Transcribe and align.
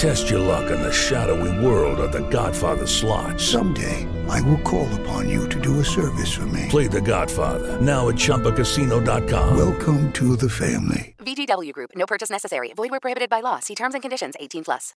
Test 0.00 0.30
your 0.30 0.40
luck 0.40 0.70
in 0.70 0.80
the 0.80 0.90
shadowy 0.90 1.52
world 1.62 2.00
of 2.00 2.10
The 2.10 2.26
Godfather 2.30 2.86
slot. 2.86 3.38
Someday, 3.38 4.08
I 4.30 4.40
will 4.40 4.62
call 4.62 4.88
upon 5.00 5.28
you 5.28 5.46
to 5.50 5.60
do 5.60 5.78
a 5.80 5.84
service 5.84 6.32
for 6.32 6.46
me. 6.46 6.68
Play 6.70 6.88
The 6.88 7.02
Godfather 7.02 7.78
now 7.82 8.08
at 8.08 8.14
ChumbaCasino.com. 8.16 9.58
Welcome 9.58 10.10
to 10.12 10.36
the 10.36 10.48
family. 10.48 11.14
VGW 11.18 11.72
Group. 11.72 11.90
No 11.96 12.06
purchase 12.06 12.30
necessary. 12.30 12.72
Void 12.74 12.88
where 12.88 12.98
prohibited 12.98 13.28
by 13.28 13.42
law. 13.42 13.58
See 13.60 13.74
terms 13.74 13.92
and 13.92 14.00
conditions. 14.00 14.36
18 14.40 14.62
plus. 14.62 14.94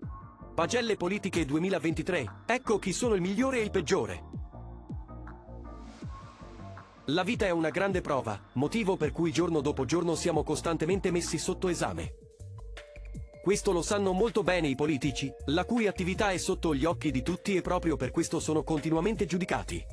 Pagelle 0.54 0.96
politiche 0.96 1.44
2023. 1.46 2.44
Ecco 2.46 2.78
chi 2.78 2.92
sono 2.92 3.14
il 3.14 3.22
migliore 3.22 3.58
e 3.58 3.62
il 3.62 3.72
peggiore. 3.72 4.22
La 7.06 7.24
vita 7.24 7.44
è 7.44 7.50
una 7.50 7.70
grande 7.70 8.02
prova, 8.02 8.40
motivo 8.52 8.96
per 8.96 9.10
cui 9.10 9.32
giorno 9.32 9.60
dopo 9.62 9.84
giorno 9.84 10.14
siamo 10.14 10.44
costantemente 10.44 11.10
messi 11.10 11.38
sotto 11.38 11.66
esame. 11.66 12.21
Questo 13.42 13.72
lo 13.72 13.82
sanno 13.82 14.12
molto 14.12 14.44
bene 14.44 14.68
i 14.68 14.76
politici, 14.76 15.28
la 15.46 15.64
cui 15.64 15.88
attività 15.88 16.30
è 16.30 16.38
sotto 16.38 16.76
gli 16.76 16.84
occhi 16.84 17.10
di 17.10 17.22
tutti 17.22 17.56
e 17.56 17.60
proprio 17.60 17.96
per 17.96 18.12
questo 18.12 18.38
sono 18.38 18.62
continuamente 18.62 19.26
giudicati. 19.26 19.84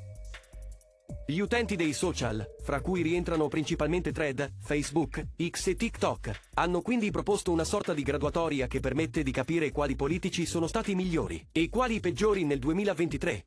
Gli 1.25 1.39
utenti 1.39 1.75
dei 1.75 1.93
social, 1.93 2.45
fra 2.61 2.79
cui 2.79 3.01
rientrano 3.01 3.47
principalmente 3.47 4.11
Thread, 4.11 4.53
Facebook, 4.61 5.29
X 5.49 5.65
e 5.65 5.75
TikTok, 5.75 6.41
hanno 6.53 6.81
quindi 6.81 7.09
proposto 7.09 7.51
una 7.51 7.63
sorta 7.63 7.95
di 7.95 8.03
graduatoria 8.03 8.67
che 8.67 8.79
permette 8.79 9.23
di 9.23 9.31
capire 9.31 9.71
quali 9.71 9.95
politici 9.95 10.45
sono 10.45 10.67
stati 10.67 10.93
migliori 10.93 11.47
e 11.51 11.69
quali 11.69 11.99
peggiori 11.99 12.43
nel 12.45 12.59
2023. 12.59 13.43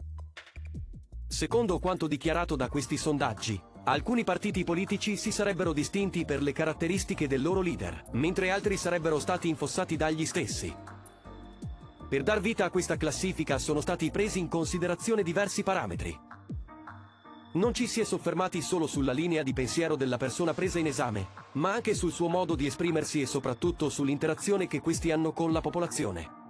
Secondo 1.28 1.78
quanto 1.78 2.08
dichiarato 2.08 2.56
da 2.56 2.68
questi 2.68 2.96
sondaggi, 2.96 3.70
alcuni 3.84 4.24
partiti 4.24 4.64
politici 4.64 5.16
si 5.16 5.32
sarebbero 5.32 5.72
distinti 5.72 6.24
per 6.24 6.42
le 6.42 6.52
caratteristiche 6.52 7.26
del 7.26 7.42
loro 7.42 7.60
leader, 7.60 8.04
mentre 8.12 8.50
altri 8.50 8.76
sarebbero 8.76 9.18
stati 9.18 9.48
infossati 9.48 9.96
dagli 9.96 10.24
stessi. 10.24 10.74
Per 12.08 12.22
dar 12.22 12.40
vita 12.40 12.66
a 12.66 12.70
questa 12.70 12.96
classifica 12.96 13.58
sono 13.58 13.80
stati 13.80 14.10
presi 14.10 14.38
in 14.38 14.48
considerazione 14.48 15.22
diversi 15.22 15.62
parametri. 15.62 16.18
Non 17.54 17.74
ci 17.74 17.86
si 17.86 18.00
è 18.00 18.04
soffermati 18.04 18.62
solo 18.62 18.86
sulla 18.86 19.12
linea 19.12 19.42
di 19.42 19.52
pensiero 19.52 19.96
della 19.96 20.16
persona 20.16 20.54
presa 20.54 20.78
in 20.78 20.86
esame, 20.86 21.28
ma 21.52 21.72
anche 21.72 21.94
sul 21.94 22.12
suo 22.12 22.28
modo 22.28 22.54
di 22.54 22.66
esprimersi 22.66 23.20
e 23.20 23.26
soprattutto 23.26 23.88
sull'interazione 23.88 24.66
che 24.66 24.80
questi 24.80 25.10
hanno 25.10 25.32
con 25.32 25.52
la 25.52 25.60
popolazione. 25.60 26.40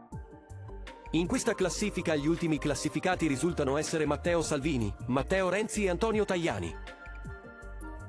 In 1.13 1.27
questa 1.27 1.55
classifica 1.55 2.15
gli 2.15 2.27
ultimi 2.27 2.59
classificati 2.59 3.27
risultano 3.27 3.77
essere 3.77 4.07
Matteo 4.07 4.43
Salvini, 4.43 4.93
Matteo 5.07 5.49
Renzi 5.49 5.85
e 5.85 5.91
Antonio 5.91 6.25
Tajani. 6.25 6.75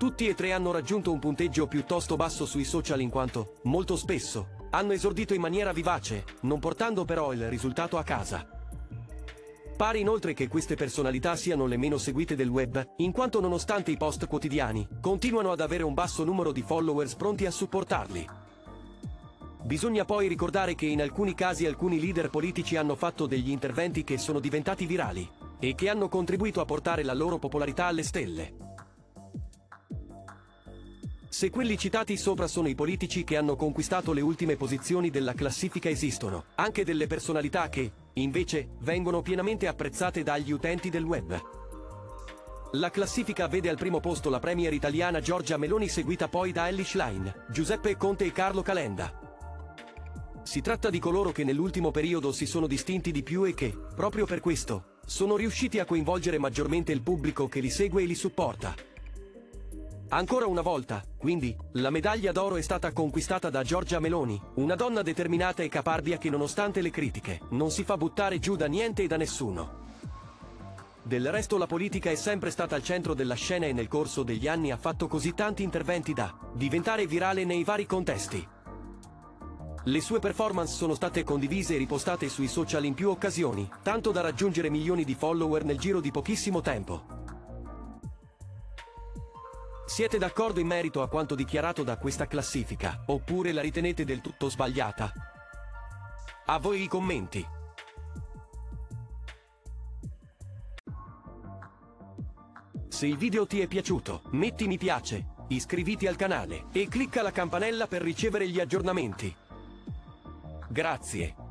Tutti 0.03 0.27
e 0.27 0.35
tre 0.35 0.51
hanno 0.51 0.73
raggiunto 0.73 1.13
un 1.13 1.19
punteggio 1.19 1.65
piuttosto 1.65 2.17
basso 2.17 2.45
sui 2.45 2.65
social 2.65 2.99
in 2.99 3.09
quanto, 3.09 3.53
molto 3.63 3.95
spesso, 3.95 4.47
hanno 4.71 4.91
esordito 4.91 5.33
in 5.33 5.39
maniera 5.39 5.71
vivace, 5.71 6.25
non 6.41 6.59
portando 6.59 7.05
però 7.05 7.31
il 7.31 7.47
risultato 7.47 7.97
a 7.97 8.03
casa. 8.03 8.45
Pare 9.77 9.99
inoltre 9.99 10.33
che 10.33 10.49
queste 10.49 10.75
personalità 10.75 11.37
siano 11.37 11.67
le 11.67 11.77
meno 11.77 11.97
seguite 11.97 12.35
del 12.35 12.49
web, 12.49 12.85
in 12.97 13.13
quanto 13.13 13.39
nonostante 13.39 13.91
i 13.91 13.95
post 13.95 14.27
quotidiani, 14.27 14.85
continuano 14.99 15.53
ad 15.53 15.61
avere 15.61 15.83
un 15.83 15.93
basso 15.93 16.25
numero 16.25 16.51
di 16.51 16.63
followers 16.63 17.15
pronti 17.15 17.45
a 17.45 17.51
supportarli. 17.51 18.27
Bisogna 19.61 20.03
poi 20.03 20.27
ricordare 20.27 20.75
che 20.75 20.85
in 20.85 21.01
alcuni 21.01 21.33
casi 21.33 21.65
alcuni 21.65 21.97
leader 21.97 22.29
politici 22.29 22.75
hanno 22.75 22.97
fatto 22.97 23.25
degli 23.25 23.51
interventi 23.51 24.03
che 24.03 24.17
sono 24.17 24.41
diventati 24.41 24.85
virali 24.85 25.25
e 25.59 25.75
che 25.75 25.87
hanno 25.87 26.09
contribuito 26.09 26.59
a 26.59 26.65
portare 26.65 27.03
la 27.03 27.13
loro 27.13 27.39
popolarità 27.39 27.85
alle 27.85 28.03
stelle. 28.03 28.72
Se 31.43 31.49
quelli 31.49 31.77
citati 31.77 32.15
sopra 32.15 32.47
sono 32.47 32.69
i 32.69 32.73
politici 32.73 33.25
che 33.25 33.35
hanno 33.35 33.57
conquistato 33.57 34.13
le 34.13 34.21
ultime 34.21 34.55
posizioni 34.55 35.09
della 35.09 35.33
classifica 35.33 35.89
esistono, 35.89 36.45
anche 36.55 36.85
delle 36.85 37.05
personalità 37.05 37.67
che, 37.67 37.91
invece, 38.13 38.69
vengono 38.79 39.21
pienamente 39.21 39.67
apprezzate 39.67 40.23
dagli 40.23 40.53
utenti 40.53 40.89
del 40.89 41.03
web. 41.03 41.37
La 42.71 42.89
classifica 42.89 43.49
vede 43.49 43.67
al 43.67 43.75
primo 43.75 43.99
posto 43.99 44.29
la 44.29 44.39
premier 44.39 44.71
italiana 44.71 45.19
Giorgia 45.19 45.57
Meloni 45.57 45.89
seguita 45.89 46.29
poi 46.29 46.53
da 46.53 46.69
Ellie 46.69 46.85
Schlein, 46.85 47.29
Giuseppe 47.49 47.97
Conte 47.97 48.23
e 48.23 48.31
Carlo 48.31 48.61
Calenda. 48.61 49.11
Si 50.43 50.61
tratta 50.61 50.89
di 50.89 50.99
coloro 50.99 51.33
che 51.33 51.43
nell'ultimo 51.43 51.91
periodo 51.91 52.31
si 52.31 52.45
sono 52.45 52.67
distinti 52.67 53.11
di 53.11 53.21
più 53.21 53.43
e 53.43 53.53
che, 53.53 53.77
proprio 53.93 54.25
per 54.25 54.39
questo, 54.39 54.99
sono 55.05 55.35
riusciti 55.35 55.79
a 55.79 55.85
coinvolgere 55.85 56.37
maggiormente 56.37 56.93
il 56.93 57.01
pubblico 57.01 57.49
che 57.49 57.59
li 57.59 57.69
segue 57.69 58.03
e 58.03 58.05
li 58.05 58.15
supporta. 58.15 58.92
Ancora 60.13 60.45
una 60.45 60.61
volta, 60.61 61.03
quindi, 61.17 61.57
la 61.71 61.89
medaglia 61.89 62.31
d'oro 62.31 62.57
è 62.57 62.61
stata 62.61 62.91
conquistata 62.91 63.49
da 63.49 63.63
Giorgia 63.63 63.99
Meloni, 63.99 64.39
una 64.57 64.75
donna 64.75 65.01
determinata 65.01 65.63
e 65.63 65.69
caparbia 65.69 66.19
che 66.19 66.29
nonostante 66.29 66.81
le 66.81 66.91
critiche, 66.91 67.39
non 67.49 67.71
si 67.71 67.83
fa 67.83 67.97
buttare 67.97 68.37
giù 68.37 68.55
da 68.55 68.67
niente 68.67 69.01
e 69.01 69.07
da 69.07 69.17
nessuno. 69.17 69.81
Del 71.01 71.31
resto 71.31 71.57
la 71.57 71.65
politica 71.65 72.11
è 72.11 72.15
sempre 72.15 72.51
stata 72.51 72.75
al 72.75 72.83
centro 72.83 73.15
della 73.15 73.33
scena 73.33 73.65
e 73.65 73.73
nel 73.73 73.87
corso 73.87 74.21
degli 74.21 74.47
anni 74.47 74.69
ha 74.69 74.77
fatto 74.77 75.07
così 75.07 75.33
tanti 75.33 75.63
interventi 75.63 76.13
da 76.13 76.31
diventare 76.53 77.07
virale 77.07 77.43
nei 77.43 77.63
vari 77.63 77.87
contesti. 77.87 78.47
Le 79.85 80.01
sue 80.01 80.19
performance 80.19 80.75
sono 80.75 80.93
state 80.93 81.23
condivise 81.23 81.73
e 81.73 81.79
ripostate 81.79 82.29
sui 82.29 82.47
social 82.47 82.85
in 82.85 82.93
più 82.93 83.09
occasioni, 83.09 83.67
tanto 83.81 84.11
da 84.11 84.21
raggiungere 84.21 84.69
milioni 84.69 85.05
di 85.05 85.15
follower 85.15 85.63
nel 85.63 85.79
giro 85.79 85.99
di 85.99 86.11
pochissimo 86.11 86.61
tempo. 86.61 87.12
Siete 89.93 90.17
d'accordo 90.17 90.59
in 90.59 90.65
merito 90.65 91.03
a 91.03 91.07
quanto 91.07 91.35
dichiarato 91.35 91.83
da 91.83 91.97
questa 91.97 92.25
classifica, 92.25 93.03
oppure 93.05 93.51
la 93.51 93.61
ritenete 93.61 94.03
del 94.03 94.21
tutto 94.21 94.49
sbagliata? 94.49 95.13
A 96.47 96.57
voi 96.57 96.81
i 96.81 96.87
commenti. 96.87 97.47
Se 102.87 103.05
il 103.05 103.17
video 103.17 103.45
ti 103.45 103.61
è 103.61 103.67
piaciuto, 103.67 104.23
metti 104.31 104.65
mi 104.65 104.79
piace, 104.79 105.27
iscriviti 105.49 106.07
al 106.07 106.15
canale 106.15 106.65
e 106.71 106.87
clicca 106.87 107.21
la 107.21 107.31
campanella 107.31 107.85
per 107.85 108.01
ricevere 108.01 108.49
gli 108.49 108.59
aggiornamenti. 108.59 109.35
Grazie. 110.69 111.42